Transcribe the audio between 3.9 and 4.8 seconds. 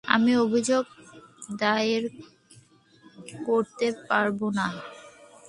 পারব না।